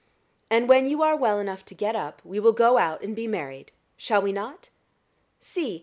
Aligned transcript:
And 0.49 0.67
when 0.67 0.89
you 0.89 1.03
are 1.03 1.15
well 1.15 1.39
enough 1.39 1.63
to 1.65 1.75
get 1.75 1.95
up, 1.95 2.23
we 2.25 2.39
will 2.39 2.53
go 2.53 2.79
out 2.79 3.03
and 3.03 3.15
be 3.15 3.27
married 3.27 3.71
shall 3.97 4.23
we 4.23 4.31
not? 4.31 4.69
See! 5.39 5.79